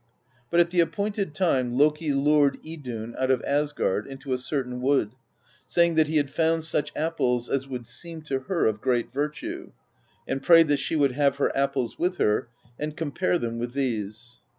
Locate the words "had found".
6.17-6.63